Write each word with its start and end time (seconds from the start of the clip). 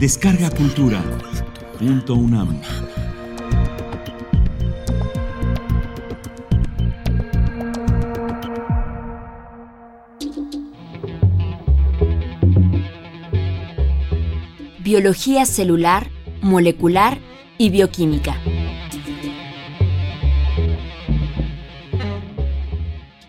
Descarga 0.00 0.48
Cultura. 0.48 1.02
Punto 1.78 2.14
UNAM. 2.14 2.58
Biología 14.78 15.44
celular, 15.44 16.10
molecular 16.40 17.18
y 17.58 17.68
bioquímica. 17.68 18.38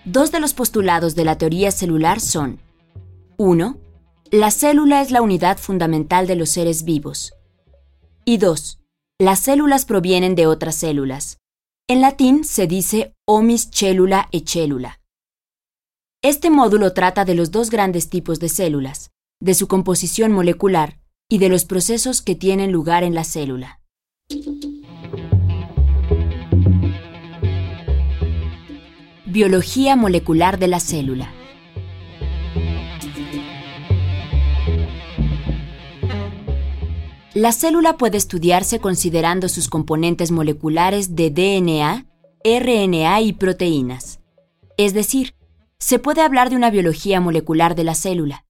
Dos 0.06 0.32
de 0.32 0.39
los 0.39 0.54
postulados 0.54 1.15
de 1.15 1.25
la 1.25 1.38
teoría 1.38 1.71
celular 1.71 2.21
son 2.21 2.61
1. 3.36 3.81
La 4.34 4.50
célula 4.50 5.02
es 5.02 5.12
la 5.12 5.21
unidad 5.21 5.58
fundamental 5.58 6.26
de 6.26 6.38
los 6.38 6.52
seres 6.52 6.86
vivos. 6.86 7.34
Y 8.24 8.38
2. 8.38 8.80
Las 9.20 9.42
células 9.42 9.84
provienen 9.84 10.36
de 10.36 10.48
otras 10.48 10.76
células. 10.76 11.38
En 11.90 12.00
latín 12.00 12.46
se 12.46 12.66
dice 12.66 13.14
omis 13.28 13.70
cellula 13.74 14.30
e 14.32 14.44
cellula. 14.46 15.02
Este 16.21 16.50
módulo 16.50 16.94
trata 16.94 17.26
de 17.26 17.36
los 17.36 17.52
dos 17.52 17.70
grandes 17.70 18.10
tipos 18.10 18.40
de 18.40 18.48
células, 18.48 19.12
de 19.42 19.54
su 19.54 19.68
composición 19.68 20.32
molecular 20.32 20.98
y 21.29 21.40
de 21.40 21.50
los 21.50 21.66
procesos 21.66 22.21
que 22.21 22.36
tienen 22.36 22.71
lugar 22.71 23.04
en 23.04 23.14
la 23.14 23.26
célula. 23.26 23.82
Biología 29.26 29.98
molecular 29.98 30.57
de 30.57 30.68
la 30.70 30.79
célula. 30.79 31.34
La 37.42 37.52
célula 37.53 37.97
puede 37.97 38.20
estudiarse 38.20 38.80
considerando 38.80 39.50
sus 39.50 39.67
componentes 39.67 40.30
moleculares 40.30 41.16
de 41.16 41.31
DNA, 41.31 42.06
RNA 42.44 43.22
y 43.22 43.33
proteínas. 43.33 44.20
Es 44.78 44.94
decir, 44.94 45.33
se 45.80 45.98
puede 45.98 46.22
hablar 46.22 46.52
de 46.52 46.56
una 46.56 46.70
biología 46.70 47.20
molecular 47.20 47.73
de 47.73 47.83
la 47.83 47.95
célula. 47.95 48.45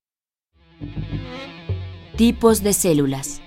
Tipos 2.18 2.64
de 2.64 2.74
células. 2.74 3.42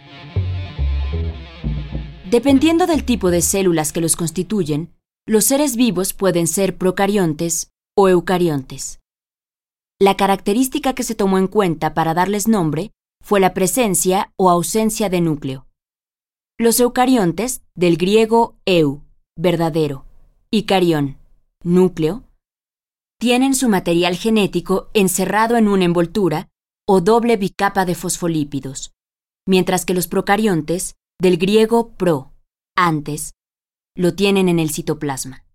Dependiendo 2.30 2.86
del 2.86 3.04
tipo 3.04 3.30
de 3.30 3.42
células 3.42 3.92
que 3.92 4.00
los 4.00 4.16
constituyen, 4.16 4.94
los 5.26 5.44
seres 5.44 5.76
vivos 5.76 6.14
pueden 6.14 6.46
ser 6.46 6.78
procariontes 6.78 7.70
o 7.94 8.08
eucariontes. 8.08 8.98
La 9.98 10.16
característica 10.16 10.94
que 10.94 11.02
se 11.02 11.14
tomó 11.14 11.36
en 11.36 11.48
cuenta 11.48 11.92
para 11.92 12.14
darles 12.14 12.48
nombre 12.48 12.92
fue 13.24 13.40
la 13.40 13.54
presencia 13.54 14.32
o 14.36 14.50
ausencia 14.50 15.08
de 15.08 15.22
núcleo. 15.22 15.66
Los 16.58 16.78
eucariontes, 16.78 17.62
del 17.74 17.96
griego 17.96 18.58
eu, 18.66 19.02
verdadero, 19.34 20.04
y 20.50 20.64
carión, 20.64 21.16
núcleo, 21.62 22.22
tienen 23.18 23.54
su 23.54 23.70
material 23.70 24.16
genético 24.16 24.90
encerrado 24.92 25.56
en 25.56 25.68
una 25.68 25.86
envoltura 25.86 26.50
o 26.86 27.00
doble 27.00 27.38
bicapa 27.38 27.86
de 27.86 27.94
fosfolípidos, 27.94 28.92
mientras 29.48 29.86
que 29.86 29.94
los 29.94 30.06
procariontes, 30.06 30.94
del 31.18 31.38
griego 31.38 31.92
pro, 31.96 32.34
antes, 32.76 33.32
lo 33.96 34.14
tienen 34.14 34.50
en 34.50 34.58
el 34.58 34.70
citoplasma. 34.70 35.46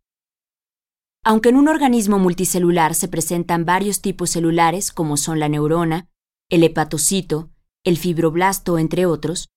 Aunque 1.24 1.50
en 1.50 1.58
un 1.58 1.68
organismo 1.68 2.18
multicelular 2.18 2.96
se 2.96 3.08
presentan 3.08 3.64
varios 3.64 4.02
tipos 4.02 4.32
celulares 4.32 4.92
como 4.92 5.18
son 5.18 5.40
la 5.40 5.50
neurona, 5.50 6.08
el 6.50 6.64
hepatocito, 6.64 7.52
el 7.86 7.98
fibroblasto, 7.98 8.78
entre 8.78 9.06
otros, 9.06 9.50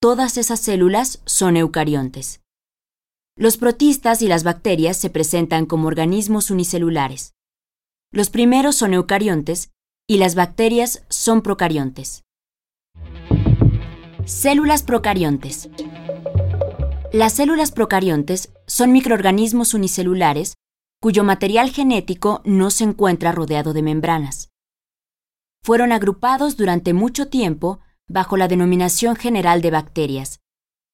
todas 0.00 0.36
esas 0.36 0.60
células 0.60 1.22
son 1.24 1.56
eucariontes. 1.56 2.40
Los 3.36 3.56
protistas 3.56 4.22
y 4.22 4.28
las 4.28 4.44
bacterias 4.44 4.96
se 4.96 5.10
presentan 5.10 5.66
como 5.66 5.88
organismos 5.88 6.50
unicelulares. 6.50 7.34
Los 8.12 8.28
primeros 8.28 8.76
son 8.76 8.94
eucariontes 8.94 9.70
y 10.08 10.18
las 10.18 10.34
bacterias 10.34 11.04
son 11.08 11.42
procariontes. 11.42 12.24
Células 14.24 14.82
procariontes. 14.82 15.68
Las 17.12 17.32
células 17.34 17.72
procariontes 17.72 18.52
son 18.66 18.92
microorganismos 18.92 19.74
unicelulares 19.74 20.54
cuyo 21.00 21.24
material 21.24 21.70
genético 21.70 22.42
no 22.44 22.70
se 22.70 22.84
encuentra 22.84 23.32
rodeado 23.32 23.72
de 23.72 23.82
membranas 23.82 24.39
fueron 25.62 25.92
agrupados 25.92 26.56
durante 26.56 26.92
mucho 26.92 27.28
tiempo 27.28 27.80
bajo 28.08 28.36
la 28.36 28.48
denominación 28.48 29.16
general 29.16 29.62
de 29.62 29.70
bacterias, 29.70 30.40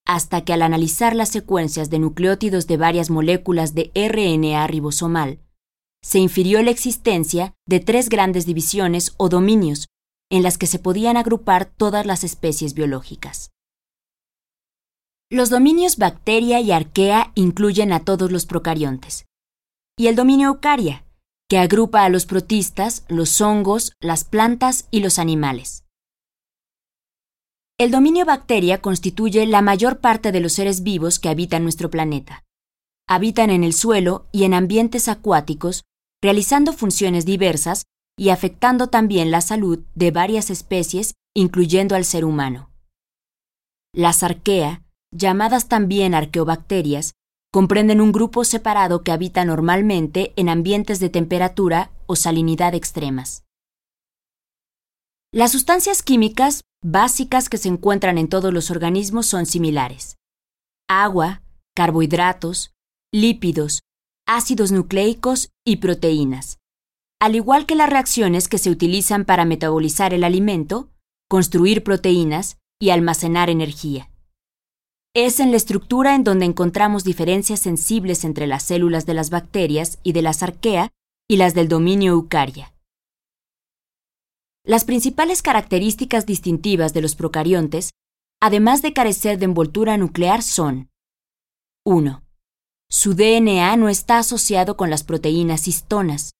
hasta 0.06 0.44
que 0.44 0.53
al 0.53 0.62
analizar 0.62 1.16
las 1.16 1.31
secuencias 1.31 1.91
de 1.91 1.99
nucleótidos 1.99 2.66
de 2.66 2.76
varias 2.76 3.10
moléculas 3.10 3.75
de 3.75 3.91
RNA 3.94 4.66
ribosomal, 4.66 5.41
se 6.03 6.19
infirió 6.19 6.62
la 6.62 6.71
existencia 6.71 7.55
de 7.66 7.81
tres 7.81 8.09
grandes 8.09 8.47
divisiones 8.47 9.15
o 9.16 9.28
dominios 9.28 9.88
en 10.31 10.43
las 10.43 10.59
que 10.59 10.66
se 10.66 10.78
podían 10.78 11.16
agrupar 11.16 11.65
todas 11.65 12.06
las 12.06 12.22
especies 12.22 12.75
biológicas. 12.75 13.50
Los 15.31 15.50
dominios 15.50 15.97
bacteria 15.97 16.60
y 16.60 16.71
arquea 16.71 17.32
incluyen 17.34 17.93
a 17.93 18.05
todos 18.05 18.31
los 18.31 18.47
procariontes, 18.47 19.26
y 19.97 20.06
el 20.06 20.15
dominio 20.15 20.49
eucaria, 20.49 21.06
que 21.49 21.59
agrupa 21.59 22.05
a 22.05 22.09
los 22.09 22.27
protistas, 22.27 23.05
los 23.09 23.41
hongos, 23.41 23.93
las 24.01 24.25
plantas 24.25 24.89
y 24.91 25.01
los 25.01 25.19
animales. 25.19 25.84
El 27.79 27.91
dominio 27.91 28.25
bacteria 28.25 28.81
constituye 28.81 29.47
la 29.47 29.61
mayor 29.62 30.01
parte 30.01 30.33
de 30.33 30.41
los 30.41 30.55
seres 30.55 30.83
vivos 30.83 31.19
que 31.19 31.29
habitan 31.29 31.62
nuestro 31.62 31.91
planeta. 31.91 32.43
Habitan 33.06 33.51
en 33.51 33.62
el 33.62 33.75
suelo 33.75 34.27
y 34.33 34.45
en 34.45 34.55
ambientes 34.55 35.09
acuáticos, 35.09 35.85
realizando 36.23 36.73
funciones 36.73 37.27
diversas 37.27 37.85
y 38.19 38.31
afectando 38.31 38.89
también 38.89 39.31
la 39.31 39.43
salud 39.43 39.85
de 39.95 40.11
varias 40.11 40.49
especies, 40.51 41.15
incluyendo 41.35 41.95
al 41.95 42.06
ser 42.06 42.25
humano. 42.25 42.71
Las 43.93 44.23
arquea, 44.23 44.83
llamadas 45.12 45.69
también 45.69 46.15
arqueobacterias, 46.15 47.12
comprenden 47.56 48.03
un 48.03 48.12
grupo 48.12 48.44
separado 48.44 49.03
que 49.03 49.12
habita 49.12 49.43
normalmente 49.47 50.34
en 50.37 50.50
ambientes 50.50 51.00
de 51.00 51.09
temperatura 51.09 51.91
o 52.05 52.15
salinidad 52.15 52.75
extremas. 52.75 53.47
Las 55.33 55.53
sustancias 55.53 56.03
químicas 56.03 56.65
básicas 56.84 57.49
que 57.49 57.56
se 57.56 57.69
encuentran 57.69 58.19
en 58.19 58.28
todos 58.28 58.53
los 58.53 58.71
organismos 58.71 59.25
son 59.25 59.47
similares. 59.47 60.17
Agua, 60.87 61.41
carbohidratos, 61.75 62.75
lípidos, 63.11 63.81
ácidos 64.27 64.71
nucleicos 64.71 65.49
y 65.65 65.77
proteínas, 65.77 66.59
al 67.23 67.37
igual 67.37 67.65
que 67.65 67.75
las 67.75 67.88
reacciones 67.88 68.49
que 68.49 68.59
se 68.59 68.69
utilizan 68.69 69.25
para 69.25 69.47
metabolizar 69.47 70.12
el 70.12 70.25
alimento, 70.25 70.91
construir 71.27 71.83
proteínas 71.84 72.59
y 72.78 72.91
almacenar 72.91 73.49
energía. 73.49 74.11
Es 75.19 75.41
en 75.41 75.50
la 75.50 75.56
estructura 75.56 76.15
en 76.15 76.25
donde 76.25 76.44
encontramos 76.44 77.03
diferencias 77.03 77.60
sensibles 77.60 78.22
entre 78.22 78.47
las 78.47 78.65
células 78.65 79.06
de 79.06 79.15
las 79.15 79.31
bacterias 79.31 79.99
y 80.03 80.12
de 80.12 80.21
las 80.21 80.43
arquea 80.43 80.93
y 81.27 81.38
las 81.38 81.54
del 81.54 81.69
dominio 81.69 82.12
eucaria. 82.12 82.75
Las 84.62 84.84
principales 84.84 85.41
características 85.41 86.26
distintivas 86.26 86.93
de 86.93 87.00
los 87.00 87.16
procariontes, 87.16 87.93
además 88.43 88.82
de 88.82 88.93
carecer 88.93 89.38
de 89.38 89.47
envoltura 89.47 89.97
nuclear, 89.97 90.43
son 90.43 90.91
1. 91.87 92.22
Su 92.91 93.15
DNA 93.15 93.75
no 93.78 93.88
está 93.88 94.19
asociado 94.19 94.76
con 94.76 94.91
las 94.91 95.03
proteínas 95.03 95.66
histonas, 95.66 96.34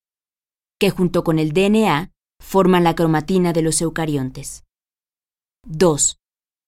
que 0.78 0.91
junto 0.91 1.25
con 1.25 1.38
el 1.38 1.54
DNA 1.54 2.12
forman 2.41 2.84
la 2.84 2.94
cromatina 2.94 3.54
de 3.54 3.62
los 3.62 3.80
eucariontes. 3.80 4.65
2. 5.66 6.18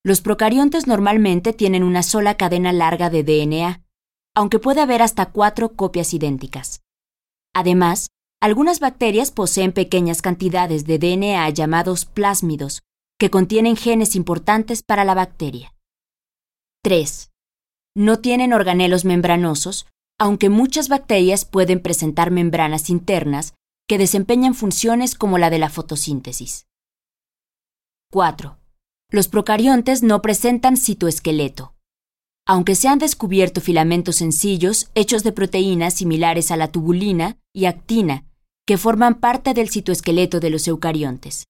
Los 0.09 0.23
procariontes 0.23 0.87
normalmente 0.87 1.53
tienen 1.53 1.83
una 1.83 2.03
sola 2.03 2.39
cadena 2.39 2.73
larga 2.73 3.11
de 3.11 3.25
DNA, 3.25 3.85
aunque 4.35 4.59
puede 4.59 4.81
haber 4.81 5.03
hasta 5.03 5.27
cuatro 5.27 5.75
copias 5.75 6.15
idénticas. 6.15 6.81
Además, 7.55 8.09
algunas 8.41 8.81
bacterias 8.81 9.31
poseen 9.31 9.73
pequeñas 9.73 10.23
cantidades 10.23 10.87
de 10.87 10.99
DNA 10.99 11.51
llamados 11.51 12.07
plásmidos, 12.07 12.81
que 13.19 13.29
contienen 13.29 13.77
genes 13.77 14.17
importantes 14.17 14.83
para 14.83 15.05
la 15.05 15.13
bacteria. 15.13 15.75
3. 16.85 17.31
No 17.95 18.19
tienen 18.19 18.55
organelos 18.55 19.05
membranosos, 19.05 19.87
aunque 20.19 20.49
muchas 20.49 20.89
bacterias 20.89 21.45
pueden 21.45 21.83
presentar 21.83 22.31
membranas 22.31 22.89
internas 22.89 23.53
que 23.87 23.99
desempeñan 23.99 24.55
funciones 24.55 25.15
como 25.15 25.37
la 25.37 25.51
de 25.51 25.59
la 25.59 25.69
fotosíntesis. 25.69 26.67
4. 28.11 28.59
Los 29.11 29.29
procariontes 29.29 30.03
no 30.03 30.21
presentan 30.21 30.77
citoesqueleto. 30.77 31.75
Aunque 32.47 32.75
se 32.75 32.89
han 32.89 32.99
descubierto 32.99 33.63
filamentos 33.63 34.17
sencillos 34.17 34.91
hechos 34.95 35.25
de 35.25 35.33
proteínas 35.33 35.95
similares 35.95 36.51
a 36.51 36.59
la 36.59 36.71
tubulina 36.71 37.39
y 37.55 37.65
actina, 37.65 38.27
que 38.67 38.77
forman 38.77 39.19
parte 39.19 39.55
del 39.55 39.71
citoesqueleto 39.71 40.41
de 40.41 40.51
los 40.51 40.69
eucariontes. 40.69 41.45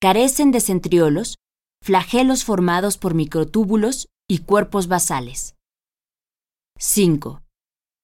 Carecen 0.00 0.52
de 0.52 0.60
centriolos, 0.60 1.38
flagelos 1.82 2.44
formados 2.44 2.98
por 2.98 3.14
microtúbulos 3.14 4.06
y 4.28 4.38
cuerpos 4.38 4.86
basales. 4.86 5.56
5. 6.78 7.42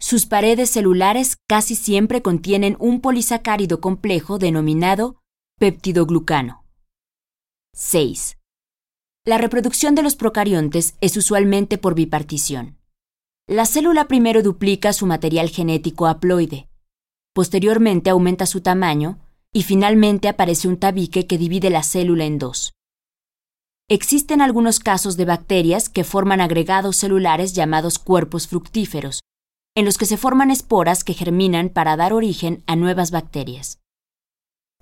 Sus 0.00 0.26
paredes 0.26 0.70
celulares 0.70 1.37
casi 1.49 1.76
siempre 1.76 2.20
contienen 2.20 2.76
un 2.81 3.00
polisacárido 3.00 3.81
complejo 3.81 4.38
denominado 4.38 5.20
peptidoglucano. 5.61 6.64
6. 7.75 8.39
La 9.26 9.37
reproducción 9.37 9.94
de 9.94 10.02
los 10.02 10.17
procariontes 10.17 10.94
es 11.02 11.14
usualmente 11.19 11.76
por 11.76 11.94
bipartición. 11.94 12.78
La 13.46 13.67
célula 13.67 14.08
primero 14.08 14.43
duplica 14.43 14.94
su 14.94 15.05
material 15.05 15.50
genético 15.50 16.06
haploide, 16.06 16.69
posteriormente 17.34 18.08
aumenta 18.08 18.46
su 18.46 18.62
tamaño 18.62 19.19
y 19.52 19.64
finalmente 19.64 20.28
aparece 20.28 20.69
un 20.69 20.78
tabique 20.78 21.26
que 21.26 21.37
divide 21.37 21.69
la 21.69 21.82
célula 21.82 22.25
en 22.25 22.38
dos. 22.38 22.72
Existen 23.90 24.40
algunos 24.40 24.78
casos 24.78 25.19
de 25.19 25.26
bacterias 25.26 25.90
que 25.90 26.05
forman 26.05 26.40
agregados 26.40 26.96
celulares 26.96 27.52
llamados 27.52 27.99
cuerpos 27.99 28.49
fructíferos, 28.49 29.20
en 29.75 29.84
los 29.84 29.99
que 29.99 30.06
se 30.06 30.16
forman 30.16 30.50
esporas 30.50 31.05
que 31.05 31.12
germinan 31.12 31.69
para 31.69 31.96
dar 31.96 32.14
origen 32.14 32.62
a 32.66 32.75
nuevas 32.75 33.11
bacterias. 33.11 33.81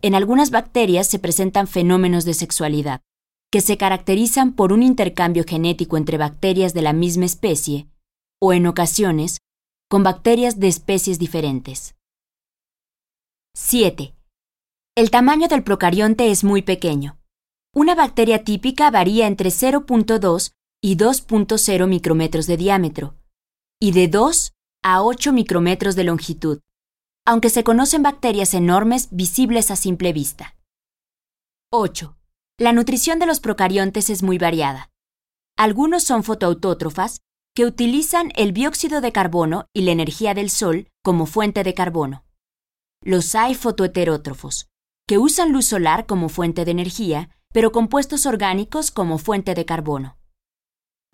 En 0.00 0.14
algunas 0.14 0.52
bacterias 0.52 1.08
se 1.08 1.18
presentan 1.18 1.66
fenómenos 1.66 2.24
de 2.24 2.34
sexualidad, 2.34 3.00
que 3.50 3.60
se 3.60 3.76
caracterizan 3.76 4.52
por 4.52 4.72
un 4.72 4.82
intercambio 4.82 5.44
genético 5.46 5.96
entre 5.96 6.18
bacterias 6.18 6.74
de 6.74 6.82
la 6.82 6.92
misma 6.92 7.24
especie, 7.24 7.88
o 8.40 8.52
en 8.52 8.66
ocasiones, 8.66 9.38
con 9.88 10.02
bacterias 10.02 10.60
de 10.60 10.68
especies 10.68 11.18
diferentes. 11.18 11.94
7. 13.54 14.14
El 14.94 15.10
tamaño 15.10 15.48
del 15.48 15.64
procarionte 15.64 16.30
es 16.30 16.44
muy 16.44 16.62
pequeño. 16.62 17.18
Una 17.74 17.94
bacteria 17.94 18.44
típica 18.44 18.90
varía 18.90 19.26
entre 19.26 19.50
0.2 19.50 20.52
y 20.82 20.96
2.0 20.96 21.86
micrómetros 21.86 22.46
de 22.46 22.56
diámetro, 22.56 23.16
y 23.80 23.92
de 23.92 24.08
2 24.08 24.52
a 24.82 25.02
8 25.02 25.32
micrómetros 25.32 25.96
de 25.96 26.04
longitud, 26.04 26.60
aunque 27.24 27.50
se 27.50 27.64
conocen 27.64 28.02
bacterias 28.02 28.54
enormes 28.54 29.08
visibles 29.10 29.70
a 29.70 29.76
simple 29.76 30.12
vista. 30.12 30.56
8. 31.70 32.17
La 32.60 32.72
nutrición 32.72 33.20
de 33.20 33.26
los 33.26 33.38
procariontes 33.38 34.10
es 34.10 34.24
muy 34.24 34.36
variada. 34.36 34.90
Algunos 35.56 36.02
son 36.02 36.24
fotoautótrofas, 36.24 37.20
que 37.54 37.64
utilizan 37.64 38.32
el 38.34 38.52
dióxido 38.52 39.00
de 39.00 39.12
carbono 39.12 39.66
y 39.72 39.82
la 39.82 39.92
energía 39.92 40.34
del 40.34 40.50
sol 40.50 40.88
como 41.04 41.26
fuente 41.26 41.62
de 41.62 41.74
carbono. 41.74 42.24
Los 43.00 43.36
hay 43.36 43.54
fotoheterótrofos, 43.54 44.66
que 45.06 45.18
usan 45.18 45.52
luz 45.52 45.66
solar 45.66 46.06
como 46.06 46.28
fuente 46.28 46.64
de 46.64 46.72
energía, 46.72 47.30
pero 47.52 47.70
compuestos 47.70 48.26
orgánicos 48.26 48.90
como 48.90 49.18
fuente 49.18 49.54
de 49.54 49.64
carbono. 49.64 50.18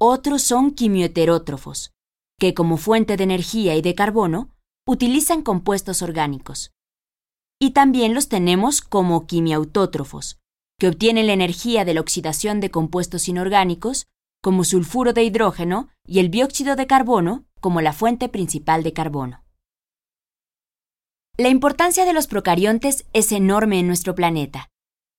Otros 0.00 0.42
son 0.42 0.70
quimioheterótrofos, 0.70 1.92
que 2.38 2.54
como 2.54 2.78
fuente 2.78 3.18
de 3.18 3.24
energía 3.24 3.76
y 3.76 3.82
de 3.82 3.94
carbono 3.94 4.48
utilizan 4.86 5.42
compuestos 5.42 6.00
orgánicos. 6.00 6.72
Y 7.60 7.72
también 7.72 8.14
los 8.14 8.28
tenemos 8.28 8.80
como 8.80 9.26
quimiautótrofos, 9.26 10.38
que 10.86 11.26
la 11.26 11.32
energía 11.32 11.84
de 11.84 11.94
la 11.94 12.00
oxidación 12.00 12.60
de 12.60 12.70
compuestos 12.70 13.28
inorgánicos, 13.28 14.06
como 14.42 14.64
sulfuro 14.64 15.12
de 15.12 15.24
hidrógeno 15.24 15.88
y 16.06 16.18
el 16.18 16.30
dióxido 16.30 16.76
de 16.76 16.86
carbono 16.86 17.46
como 17.60 17.80
la 17.80 17.92
fuente 17.92 18.28
principal 18.28 18.82
de 18.82 18.92
carbono. 18.92 19.42
La 21.36 21.48
importancia 21.48 22.04
de 22.04 22.12
los 22.12 22.26
procariontes 22.26 23.06
es 23.12 23.32
enorme 23.32 23.80
en 23.80 23.86
nuestro 23.86 24.14
planeta. 24.14 24.68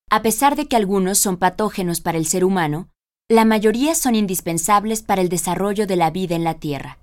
A 0.10 0.22
pesar 0.22 0.56
de 0.56 0.68
que 0.68 0.76
algunos 0.76 1.18
son 1.18 1.38
patógenos 1.38 2.02
para 2.02 2.18
el 2.18 2.28
ser 2.28 2.46
humano, 2.46 2.90
la 3.28 3.44
mayoría 3.44 3.96
son 3.96 4.14
indispensables 4.14 5.02
para 5.02 5.22
el 5.22 5.30
desarrollo 5.30 5.88
de 5.88 5.96
la 5.96 6.12
vida 6.12 6.36
en 6.36 6.44
la 6.44 6.60
Tierra. 6.60 7.00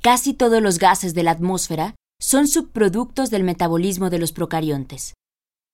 Casi 0.00 0.32
todos 0.34 0.62
los 0.62 0.78
gases 0.78 1.14
de 1.14 1.24
la 1.24 1.32
atmósfera 1.32 1.96
son 2.20 2.46
subproductos 2.46 3.30
del 3.30 3.42
metabolismo 3.42 4.08
de 4.08 4.20
los 4.20 4.32
procariontes. 4.32 5.14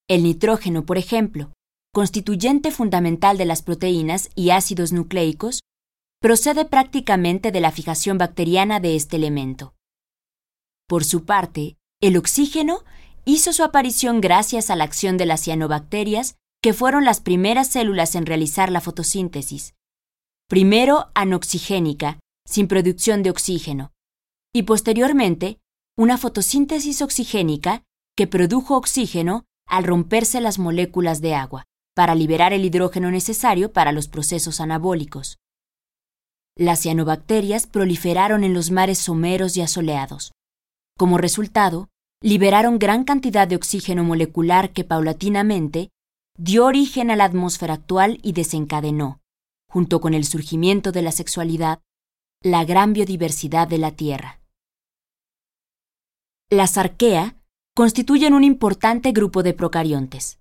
El 0.08 0.23
nitrógeno, 0.23 0.87
por 0.87 0.97
ejemplo, 0.97 1.52
constituyente 1.93 2.71
fundamental 2.71 3.37
de 3.37 3.45
las 3.45 3.63
proteínas 3.63 4.31
y 4.35 4.51
ácidos 4.51 4.93
nucleicos, 4.93 5.61
procede 6.21 6.65
prácticamente 6.65 7.51
de 7.51 7.61
la 7.61 7.73
fijación 7.73 8.19
bacteriana 8.19 8.79
de 8.79 8.95
este 8.95 9.17
elemento. 9.17 9.75
Por 10.87 11.05
su 11.05 11.25
parte, 11.25 11.77
el 12.01 12.17
oxígeno 12.17 12.85
hizo 13.25 13.53
su 13.53 13.65
aparición 13.65 14.21
gracias 14.21 14.71
a 14.71 14.77
la 14.77 14.85
acción 14.85 15.17
de 15.17 15.27
las 15.27 15.43
cianobacterias, 15.43 16.37
que 16.63 16.75
fueron 16.75 17.05
las 17.05 17.21
primeras 17.21 17.69
células 17.69 18.15
en 18.15 18.27
realizar 18.27 18.71
la 18.71 18.81
fotosíntesis. 18.81 19.75
Primero 20.49 21.11
anoxigénica, 21.15 22.21
sin 22.47 22.69
producción 22.69 23.23
de 23.23 23.31
oxígeno, 23.31 23.93
y 24.53 24.65
posteriormente 24.65 25.59
una 25.97 26.19
fotosíntesis 26.19 27.03
oxigénica 27.03 27.83
que 28.17 28.27
produjo 28.27 28.77
oxígeno 28.77 29.45
al 29.67 29.85
romperse 29.85 30.41
las 30.41 30.59
moléculas 30.59 31.21
de 31.21 31.35
agua 31.35 31.67
para 32.00 32.14
liberar 32.14 32.55
el 32.55 32.64
hidrógeno 32.64 33.11
necesario 33.11 33.75
para 33.75 33.93
los 33.93 34.08
procesos 34.08 34.62
anabólicos. 34.62 35.37
Las 36.56 36.81
cianobacterias 36.81 37.67
proliferaron 37.67 38.43
en 38.43 38.55
los 38.55 38.70
mares 38.70 38.97
someros 38.97 39.55
y 39.58 39.61
asoleados. 39.61 40.32
Como 40.97 41.19
resultado, 41.19 41.91
liberaron 42.23 42.79
gran 42.79 43.05
cantidad 43.05 43.47
de 43.47 43.56
oxígeno 43.56 44.02
molecular 44.02 44.73
que 44.73 44.82
paulatinamente 44.82 45.91
dio 46.38 46.64
origen 46.64 47.11
a 47.11 47.17
la 47.17 47.25
atmósfera 47.25 47.75
actual 47.75 48.19
y 48.23 48.32
desencadenó, 48.32 49.20
junto 49.69 50.00
con 50.00 50.14
el 50.14 50.25
surgimiento 50.25 50.93
de 50.93 51.02
la 51.02 51.12
sexualidad, 51.12 51.81
la 52.43 52.64
gran 52.64 52.94
biodiversidad 52.94 53.69
de 53.69 53.76
la 53.76 53.91
Tierra. 53.91 54.41
Las 56.49 56.79
arquea 56.79 57.37
constituyen 57.76 58.32
un 58.32 58.44
importante 58.44 59.12
grupo 59.12 59.43
de 59.43 59.52
procariontes. 59.52 60.40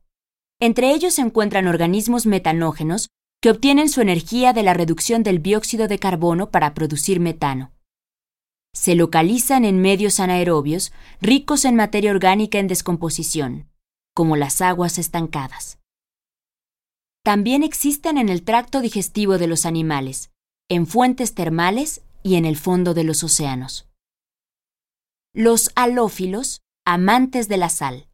Entre 0.62 0.94
ellos 0.94 1.14
se 1.14 1.22
encuentran 1.22 1.68
organismos 1.68 2.26
metanógenos 2.26 3.10
que 3.42 3.50
obtienen 3.50 3.88
su 3.88 4.02
energía 4.02 4.52
de 4.52 4.64
la 4.64 4.74
reducción 4.74 5.24
del 5.24 5.42
dióxido 5.42 5.88
de 5.88 6.00
carbono 6.00 6.52
para 6.52 6.74
producir 6.74 7.22
metano. 7.22 7.72
Se 8.74 8.96
localizan 8.96 9.64
en 9.64 9.82
medios 9.82 10.20
anaerobios 10.20 10.92
ricos 11.22 11.64
en 11.64 11.76
materia 11.76 12.12
orgánica 12.12 12.60
en 12.60 12.68
descomposición, 12.68 13.70
como 14.14 14.36
las 14.36 14.62
aguas 14.62 14.98
estancadas. 14.98 15.80
También 17.24 17.64
existen 17.64 18.18
en 18.18 18.28
el 18.28 18.44
tracto 18.44 18.82
digestivo 18.82 19.38
de 19.38 19.48
los 19.48 19.66
animales, 19.66 20.32
en 20.70 20.88
fuentes 20.88 21.34
termales 21.34 22.02
y 22.22 22.36
en 22.36 22.46
el 22.46 22.58
fondo 22.58 22.94
de 22.94 23.06
los 23.06 23.24
océanos. 23.24 23.88
Los 25.34 25.72
halófilos, 25.76 26.62
amantes 26.86 27.48
de 27.48 27.58
la 27.58 27.70
sal, 27.70 28.09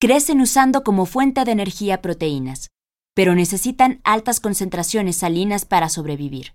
crecen 0.00 0.40
usando 0.40 0.82
como 0.82 1.04
fuente 1.04 1.44
de 1.44 1.52
energía 1.52 2.00
proteínas, 2.00 2.70
pero 3.14 3.34
necesitan 3.34 4.00
altas 4.02 4.40
concentraciones 4.40 5.16
salinas 5.16 5.66
para 5.66 5.90
sobrevivir. 5.90 6.54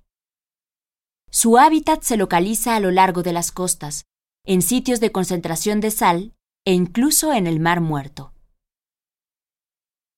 Su 1.30 1.60
hábitat 1.60 2.02
se 2.02 2.18
localiza 2.18 2.76
a 2.76 2.80
lo 2.80 2.90
largo 2.90 3.22
de 3.22 3.34
las 3.34 3.52
costas, 3.52 4.06
en 4.46 4.64
sitios 4.64 5.00
de 5.00 5.12
concentración 5.12 5.80
de 5.80 5.92
sal 5.92 6.34
e 6.66 6.74
incluso 6.74 7.34
en 7.34 7.46
el 7.46 7.60
mar 7.60 7.82
muerto. 7.82 8.34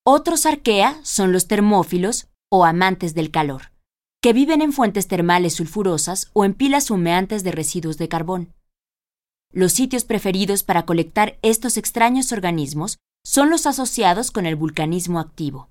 Otros 0.05 0.45
arquea 0.45 0.97
son 1.03 1.33
los 1.33 1.47
termófilos 1.47 2.29
o 2.49 2.63
amantes 2.63 3.13
del 3.13 3.29
calor, 3.29 3.73
que 4.21 4.31
viven 4.31 4.61
en 4.61 4.71
fuentes 4.71 5.09
termales 5.09 5.55
sulfurosas 5.55 6.29
o 6.31 6.45
en 6.45 6.53
pilas 6.53 6.89
humeantes 6.89 7.43
de 7.43 7.51
residuos 7.51 7.97
de 7.97 8.07
carbón. 8.07 8.53
Los 9.51 9.73
sitios 9.73 10.05
preferidos 10.05 10.63
para 10.63 10.85
colectar 10.85 11.37
estos 11.41 11.75
extraños 11.75 12.31
organismos 12.31 12.99
son 13.27 13.49
los 13.49 13.65
asociados 13.65 14.31
con 14.31 14.45
el 14.45 14.55
vulcanismo 14.55 15.19
activo. 15.19 15.67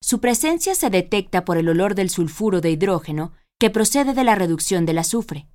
Su 0.00 0.20
presencia 0.20 0.76
se 0.76 0.90
detecta 0.90 1.44
por 1.44 1.56
el 1.56 1.68
olor 1.68 1.96
del 1.96 2.08
sulfuro 2.08 2.60
de 2.60 2.70
hidrógeno 2.70 3.32
que 3.58 3.68
procede 3.68 4.14
de 4.14 4.22
la 4.22 4.36
reducción 4.36 4.86
del 4.86 4.98
azufre. 4.98 5.48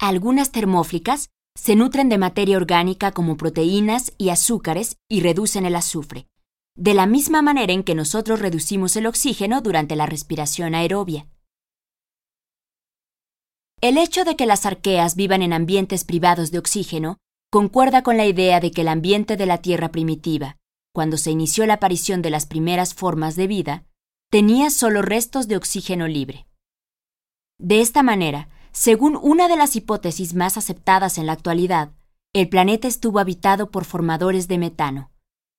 Algunas 0.00 0.50
termóflicas 0.50 1.28
se 1.54 1.76
nutren 1.76 2.08
de 2.08 2.16
materia 2.16 2.56
orgánica 2.56 3.12
como 3.12 3.36
proteínas 3.36 4.14
y 4.16 4.30
azúcares 4.30 4.96
y 5.10 5.20
reducen 5.20 5.66
el 5.66 5.76
azufre, 5.76 6.26
de 6.74 6.94
la 6.94 7.04
misma 7.04 7.42
manera 7.42 7.74
en 7.74 7.84
que 7.84 7.94
nosotros 7.94 8.40
reducimos 8.40 8.96
el 8.96 9.06
oxígeno 9.06 9.60
durante 9.60 9.94
la 9.94 10.06
respiración 10.06 10.74
aerobia. 10.74 11.28
El 13.82 13.98
hecho 13.98 14.24
de 14.24 14.36
que 14.36 14.46
las 14.46 14.64
arqueas 14.64 15.16
vivan 15.16 15.42
en 15.42 15.52
ambientes 15.52 16.04
privados 16.04 16.50
de 16.50 16.60
oxígeno 16.60 17.18
concuerda 17.50 18.02
con 18.02 18.16
la 18.16 18.26
idea 18.26 18.60
de 18.60 18.70
que 18.70 18.82
el 18.82 18.88
ambiente 18.88 19.36
de 19.36 19.46
la 19.46 19.58
Tierra 19.58 19.90
primitiva, 19.90 20.56
cuando 20.92 21.16
se 21.16 21.30
inició 21.30 21.66
la 21.66 21.74
aparición 21.74 22.22
de 22.22 22.30
las 22.30 22.46
primeras 22.46 22.94
formas 22.94 23.36
de 23.36 23.46
vida, 23.46 23.84
tenía 24.30 24.70
solo 24.70 25.02
restos 25.02 25.48
de 25.48 25.56
oxígeno 25.56 26.06
libre. 26.08 26.46
De 27.58 27.80
esta 27.80 28.02
manera, 28.02 28.48
según 28.72 29.18
una 29.20 29.48
de 29.48 29.56
las 29.56 29.76
hipótesis 29.76 30.34
más 30.34 30.56
aceptadas 30.56 31.18
en 31.18 31.26
la 31.26 31.32
actualidad, 31.32 31.92
el 32.34 32.48
planeta 32.48 32.86
estuvo 32.86 33.18
habitado 33.18 33.70
por 33.70 33.84
formadores 33.84 34.48
de 34.48 34.58
metano, 34.58 35.10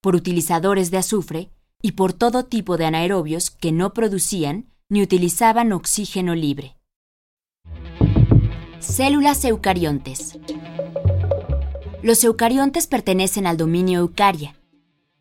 por 0.01 0.15
utilizadores 0.15 0.91
de 0.91 0.97
azufre 0.97 1.51
y 1.81 1.93
por 1.93 2.13
todo 2.13 2.45
tipo 2.45 2.77
de 2.77 2.85
anaerobios 2.85 3.49
que 3.49 3.71
no 3.71 3.93
producían 3.93 4.69
ni 4.87 5.01
utilizaban 5.01 5.71
oxígeno 5.71 6.35
libre. 6.35 6.77
Células 8.79 9.43
eucariontes. 9.43 10.37
Los 12.01 12.23
eucariontes 12.23 12.87
pertenecen 12.87 13.45
al 13.45 13.57
dominio 13.57 13.99
eucaria. 13.99 14.55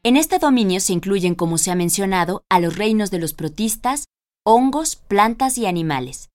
En 0.04 0.16
este 0.16 0.38
dominio 0.38 0.78
se 0.78 0.92
incluyen, 0.92 1.34
como 1.34 1.58
se 1.58 1.72
ha 1.72 1.74
mencionado, 1.74 2.44
a 2.48 2.60
los 2.60 2.76
reinos 2.76 3.10
de 3.10 3.18
los 3.18 3.34
protistas, 3.34 4.04
hongos, 4.44 4.94
plantas 4.94 5.58
y 5.58 5.66
animales. 5.66 6.30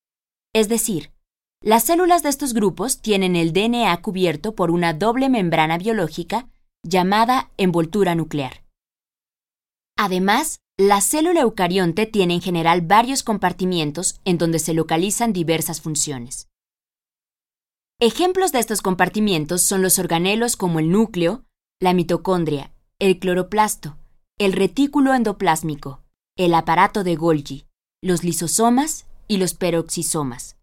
Es 0.52 0.68
decir, 0.68 1.12
las 1.62 1.84
células 1.84 2.22
de 2.22 2.28
estos 2.28 2.52
grupos 2.52 3.00
tienen 3.00 3.36
el 3.36 3.54
DNA 3.54 3.96
cubierto 4.02 4.54
por 4.54 4.70
una 4.70 4.92
doble 4.92 5.30
membrana 5.30 5.78
biológica 5.78 6.46
llamada 6.82 7.50
envoltura 7.56 8.14
nuclear. 8.14 8.64
Además, 9.96 10.58
la 10.76 11.00
célula 11.00 11.40
eucarionte 11.40 12.04
tiene 12.04 12.34
en 12.34 12.42
general 12.42 12.82
varios 12.82 13.22
compartimientos 13.22 14.20
en 14.26 14.36
donde 14.36 14.58
se 14.58 14.74
localizan 14.74 15.32
diversas 15.32 15.80
funciones. 15.80 16.48
Ejemplos 18.00 18.50
de 18.50 18.58
estos 18.58 18.82
compartimientos 18.82 19.62
son 19.62 19.80
los 19.80 20.00
organelos 20.00 20.56
como 20.56 20.80
el 20.80 20.90
núcleo, 20.90 21.44
la 21.80 21.94
mitocondria, 21.94 22.72
el 22.98 23.20
cloroplasto, 23.20 23.96
el 24.36 24.52
retículo 24.52 25.14
endoplásmico, 25.14 26.02
el 26.36 26.54
aparato 26.54 27.04
de 27.04 27.14
Golgi, 27.14 27.66
los 28.02 28.24
lisosomas 28.24 29.06
y 29.28 29.36
los 29.36 29.54
peroxisomas. 29.54 30.56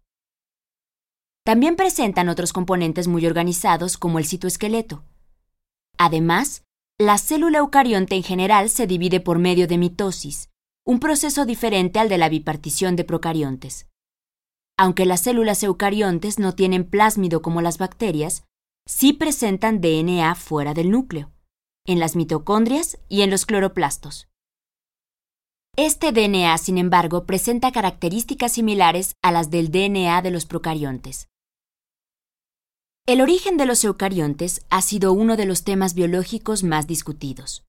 También 1.42 1.74
presentan 1.74 2.28
otros 2.28 2.52
componentes 2.52 3.08
muy 3.08 3.26
organizados 3.26 3.96
como 3.96 4.18
el 4.18 4.26
citoesqueleto. 4.26 5.02
Además, 5.96 6.64
la 6.98 7.16
célula 7.16 7.58
eucarionte 7.58 8.14
en 8.14 8.22
general 8.22 8.68
se 8.68 8.86
divide 8.86 9.20
por 9.20 9.38
medio 9.38 9.66
de 9.66 9.78
mitosis, 9.78 10.50
un 10.84 11.00
proceso 11.00 11.46
diferente 11.46 11.98
al 11.98 12.10
de 12.10 12.18
la 12.18 12.28
bipartición 12.28 12.94
de 12.94 13.04
procariontes. 13.04 13.86
Aunque 14.78 15.06
las 15.06 15.20
células 15.20 15.62
eucariontes 15.62 16.38
no 16.38 16.54
tienen 16.54 16.84
plásmido 16.88 17.42
como 17.42 17.60
las 17.60 17.78
bacterias, 17.78 18.44
sí 18.86 19.12
presentan 19.12 19.80
DNA 19.80 20.34
fuera 20.34 20.74
del 20.74 20.90
núcleo, 20.90 21.30
en 21.86 22.00
las 22.00 22.16
mitocondrias 22.16 22.98
y 23.08 23.22
en 23.22 23.30
los 23.30 23.46
cloroplastos. 23.46 24.28
Este 25.76 26.12
DNA, 26.12 26.58
sin 26.58 26.76
embargo, 26.76 27.24
presenta 27.24 27.72
características 27.72 28.52
similares 28.52 29.16
a 29.22 29.32
las 29.32 29.50
del 29.50 29.70
DNA 29.70 30.20
de 30.20 30.30
los 30.30 30.44
procariontes. 30.44 31.28
El 33.06 33.20
origen 33.20 33.56
de 33.56 33.66
los 33.66 33.82
eucariontes 33.82 34.64
ha 34.70 34.82
sido 34.82 35.12
uno 35.12 35.36
de 35.36 35.46
los 35.46 35.64
temas 35.64 35.94
biológicos 35.94 36.62
más 36.62 36.86
discutidos. 36.86 37.64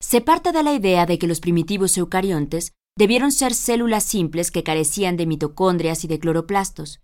Se 0.00 0.20
parte 0.20 0.52
de 0.52 0.62
la 0.62 0.72
idea 0.72 1.06
de 1.06 1.18
que 1.18 1.26
los 1.26 1.40
primitivos 1.40 1.96
eucariontes 1.96 2.74
debieron 2.98 3.30
ser 3.30 3.54
células 3.54 4.02
simples 4.02 4.50
que 4.50 4.64
carecían 4.64 5.16
de 5.16 5.24
mitocondrias 5.24 6.02
y 6.02 6.08
de 6.08 6.18
cloroplastos, 6.18 7.00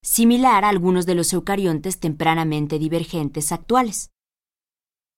similar 0.00 0.64
a 0.64 0.68
algunos 0.68 1.06
de 1.06 1.16
los 1.16 1.32
eucariontes 1.32 1.98
tempranamente 1.98 2.78
divergentes 2.78 3.50
actuales. 3.50 4.12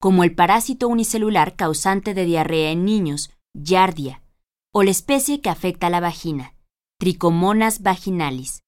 Como 0.01 0.25
el 0.25 0.35
parásito 0.35 0.89
unicelular 0.89 1.55
causante 1.55 2.15
de 2.15 2.25
diarrea 2.25 2.71
en 2.71 2.87
niños, 2.87 3.29
Yardia, 3.53 4.23
o 4.73 4.85
la 4.85 4.91
especie 4.91 5.43
que 5.43 5.51
afecta 5.51 5.89
a 5.89 5.91
la 5.91 6.01
vagina, 6.01 6.55
Trichomonas 6.99 7.83
vaginalis. 7.83 8.63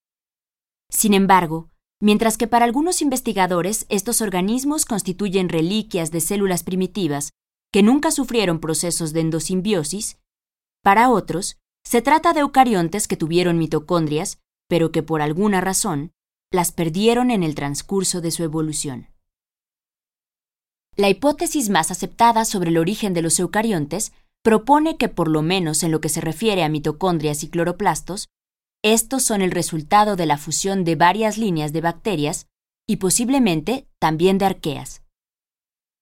Sin 0.90 1.14
embargo, 1.14 1.70
mientras 1.98 2.36
que 2.36 2.46
para 2.46 2.66
algunos 2.66 3.00
investigadores 3.00 3.86
estos 3.88 4.20
organismos 4.20 4.84
constituyen 4.84 5.48
reliquias 5.48 6.10
de 6.10 6.20
células 6.20 6.62
primitivas 6.62 7.30
que 7.72 7.82
nunca 7.82 8.10
sufrieron 8.10 8.60
procesos 8.60 9.14
de 9.14 9.20
endosimbiosis, 9.20 10.18
para 10.82 11.10
otros, 11.10 11.58
se 11.84 12.02
trata 12.02 12.32
de 12.32 12.40
eucariontes 12.40 13.08
que 13.08 13.16
tuvieron 13.16 13.58
mitocondrias, 13.58 14.38
pero 14.68 14.92
que 14.92 15.02
por 15.02 15.22
alguna 15.22 15.60
razón 15.60 16.12
las 16.50 16.72
perdieron 16.72 17.30
en 17.30 17.42
el 17.42 17.54
transcurso 17.54 18.20
de 18.20 18.30
su 18.30 18.42
evolución. 18.42 19.08
La 20.96 21.08
hipótesis 21.08 21.68
más 21.70 21.90
aceptada 21.90 22.44
sobre 22.44 22.70
el 22.70 22.78
origen 22.78 23.14
de 23.14 23.22
los 23.22 23.38
eucariontes 23.38 24.12
propone 24.42 24.96
que 24.96 25.08
por 25.08 25.28
lo 25.28 25.42
menos 25.42 25.82
en 25.82 25.92
lo 25.92 26.00
que 26.00 26.08
se 26.08 26.20
refiere 26.20 26.64
a 26.64 26.68
mitocondrias 26.68 27.42
y 27.42 27.48
cloroplastos, 27.48 28.28
estos 28.82 29.22
son 29.22 29.42
el 29.42 29.50
resultado 29.50 30.16
de 30.16 30.26
la 30.26 30.38
fusión 30.38 30.84
de 30.84 30.96
varias 30.96 31.38
líneas 31.38 31.72
de 31.72 31.80
bacterias 31.80 32.46
y 32.86 32.96
posiblemente 32.96 33.88
también 33.98 34.38
de 34.38 34.46
arqueas. 34.46 35.02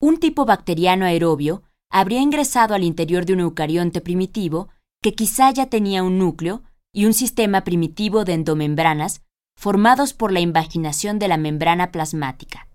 Un 0.00 0.18
tipo 0.18 0.44
bacteriano 0.44 1.06
aerobio 1.06 1.62
habría 1.90 2.20
ingresado 2.20 2.74
al 2.74 2.84
interior 2.84 3.26
de 3.26 3.32
un 3.32 3.40
eucarionte 3.40 4.00
primitivo 4.00 4.68
que 5.02 5.14
quizá 5.14 5.50
ya 5.50 5.66
tenía 5.66 6.02
un 6.02 6.18
núcleo 6.18 6.62
y 6.92 7.04
un 7.04 7.14
sistema 7.14 7.64
primitivo 7.64 8.24
de 8.24 8.34
endomembranas 8.34 9.22
formados 9.56 10.12
por 10.12 10.32
la 10.32 10.40
invaginación 10.40 11.18
de 11.18 11.28
la 11.28 11.36
membrana 11.36 11.92
plasmática. 11.92 12.68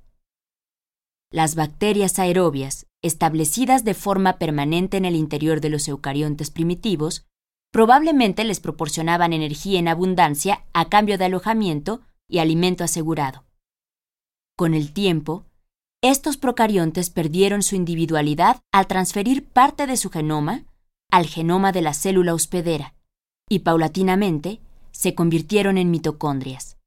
Las 1.31 1.55
bacterias 1.55 2.19
aerobias, 2.19 2.87
establecidas 3.01 3.83
de 3.83 3.93
forma 3.93 4.37
permanente 4.37 4.97
en 4.97 5.05
el 5.05 5.15
interior 5.15 5.61
de 5.61 5.69
los 5.69 5.87
eucariontes 5.87 6.51
primitivos, 6.51 7.25
probablemente 7.71 8.43
les 8.43 8.59
proporcionaban 8.59 9.31
energía 9.31 9.79
en 9.79 9.87
abundancia 9.87 10.65
a 10.73 10.89
cambio 10.89 11.17
de 11.17 11.25
alojamiento 11.25 12.01
y 12.27 12.39
alimento 12.39 12.83
asegurado. 12.83 13.45
Con 14.57 14.73
el 14.73 14.93
tiempo, 14.93 15.45
estos 16.01 16.37
procariontes 16.37 17.09
perdieron 17.09 17.61
su 17.61 17.75
individualidad 17.75 18.61
al 18.71 18.87
transferir 18.87 19.45
parte 19.45 19.85
de 19.87 19.97
su 19.97 20.09
genoma 20.09 20.65
al 21.11 21.27
genoma 21.27 21.71
de 21.71 21.81
la 21.81 21.93
célula 21.93 22.33
hospedera 22.33 22.95
y 23.49 23.59
paulatinamente 23.59 24.61
se 24.91 25.13
convirtieron 25.13 25.77
en 25.77 25.91
mitocondrias. 25.91 26.77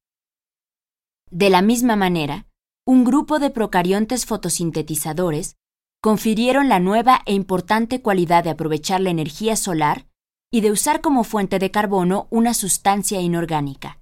De 1.31 1.51
la 1.51 1.63
misma 1.63 1.95
manera, 1.95 2.47
un 2.87 3.05
grupo 3.05 3.39
de 3.39 3.51
procariontes 3.51 4.25
fotosintetizadores 4.25 5.57
confirieron 6.03 6.69
la 6.69 6.81
nueva 6.81 7.23
e 7.27 7.35
importante 7.35 8.01
cualidad 8.01 8.45
de 8.45 8.51
aprovechar 8.51 9.01
la 9.01 9.11
energía 9.11 9.57
solar 9.57 10.07
y 10.51 10.61
de 10.63 10.71
usar 10.71 11.01
como 11.01 11.25
fuente 11.25 11.59
de 11.59 11.71
carbono 11.71 12.27
una 12.31 12.55
sustancia 12.55 13.21
inorgánica. 13.21 14.01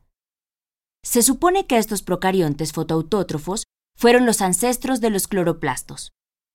Se 1.04 1.23
supone 1.23 1.66
que 1.66 1.78
estos 1.78 2.02
procariontes 2.02 2.73
fotoautótrofos 2.73 3.64
fueron 3.96 4.26
los 4.26 4.40
ancestros 4.40 5.00
de 5.00 5.11
los 5.11 5.28
cloroplastos, 5.28 6.12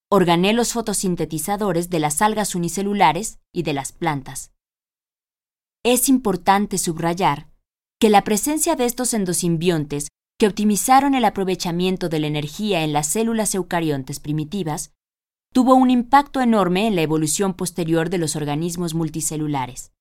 organelos 0.09 0.73
fotosintetizadores 0.73 1.89
de 1.89 1.99
las 1.99 2.21
algas 2.21 2.55
unicelulares 2.55 3.39
y 3.53 3.63
de 3.63 3.73
las 3.73 3.91
plantas. 3.91 4.51
Es 5.83 6.09
importante 6.09 6.77
subrayar 6.77 7.49
que 7.99 8.09
la 8.09 8.23
presencia 8.23 8.75
de 8.75 8.85
estos 8.85 9.13
endosimbiontes 9.13 10.09
que 10.37 10.47
optimizaron 10.47 11.15
el 11.15 11.25
aprovechamiento 11.25 12.09
de 12.09 12.19
la 12.19 12.27
energía 12.27 12.83
en 12.83 12.93
las 12.93 13.07
células 13.07 13.55
eucariontes 13.55 14.19
primitivas 14.19 14.93
tuvo 15.53 15.73
un 15.75 15.89
impacto 15.89 16.41
enorme 16.41 16.87
en 16.87 16.95
la 16.95 17.01
evolución 17.01 17.53
posterior 17.55 18.09
de 18.09 18.19
los 18.19 18.35
organismos 18.35 18.93
multicelulares. 18.93 19.91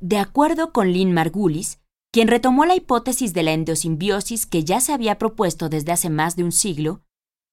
De 0.00 0.18
acuerdo 0.18 0.72
con 0.72 0.92
Lynn 0.92 1.12
Margulis, 1.12 1.80
quien 2.14 2.28
retomó 2.28 2.64
la 2.64 2.76
hipótesis 2.76 3.34
de 3.34 3.42
la 3.42 3.50
endosimbiosis 3.54 4.46
que 4.46 4.62
ya 4.62 4.80
se 4.80 4.92
había 4.92 5.18
propuesto 5.18 5.68
desde 5.68 5.90
hace 5.90 6.10
más 6.10 6.36
de 6.36 6.44
un 6.44 6.52
siglo, 6.52 7.00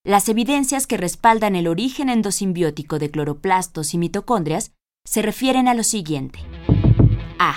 las 0.03 0.30
evidencias 0.30 0.86
que 0.86 0.98
respaldan 0.98 1.56
el 1.56 1.68
origen 1.68 2.10
endosimbiótico 2.10 3.00
de 3.00 3.10
cloroplastos 3.10 3.96
y 3.96 3.98
mitocondrias 3.98 4.72
se 5.03 5.24
refieren 5.24 5.68
a 5.68 5.74
lo 5.74 5.82
siguiente. 5.82 6.41
A. 7.39 7.56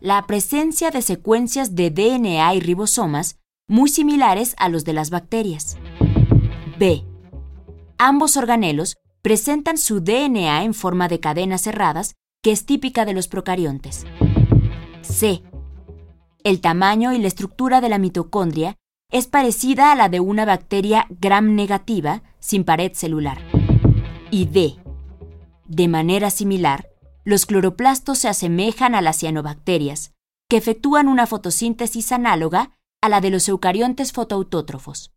La 0.00 0.26
presencia 0.26 0.90
de 0.90 1.02
secuencias 1.02 1.76
de 1.76 1.90
DNA 1.90 2.52
y 2.52 2.58
ribosomas 2.58 3.38
muy 3.68 3.88
similares 3.88 4.56
a 4.58 4.68
los 4.68 4.84
de 4.84 4.94
las 4.94 5.10
bacterias. 5.10 5.76
B. 6.80 7.04
Ambos 7.96 8.36
organelos 8.36 8.96
presentan 9.22 9.78
su 9.78 10.00
DNA 10.00 10.64
en 10.64 10.74
forma 10.74 11.06
de 11.06 11.20
cadenas 11.20 11.62
cerradas 11.62 12.16
que 12.42 12.50
es 12.50 12.66
típica 12.66 13.04
de 13.04 13.12
los 13.12 13.28
procariontes. 13.28 14.04
C. 15.02 15.44
El 16.44 16.60
tamaño 16.60 17.12
y 17.12 17.18
la 17.18 17.28
estructura 17.28 17.80
de 17.80 17.88
la 17.88 17.98
mitocondria 17.98 18.76
es 19.12 19.28
parecida 19.28 19.92
a 19.92 19.94
la 19.94 20.08
de 20.08 20.18
una 20.18 20.44
bacteria 20.44 21.06
gram 21.08 21.54
negativa 21.54 22.22
sin 22.40 22.64
pared 22.64 22.92
celular. 22.94 23.38
Y 24.32 24.46
D. 24.46 24.76
De 25.66 25.86
manera 25.86 26.30
similar, 26.30 26.88
los 27.24 27.46
cloroplastos 27.46 28.18
se 28.18 28.28
asemejan 28.28 28.96
a 28.96 29.02
las 29.02 29.18
cianobacterias, 29.18 30.14
que 30.48 30.56
efectúan 30.56 31.06
una 31.06 31.28
fotosíntesis 31.28 32.10
análoga 32.10 32.76
a 33.00 33.08
la 33.08 33.20
de 33.20 33.30
los 33.30 33.48
eucariontes 33.48 34.12
fotoautótrofos. 34.12 35.11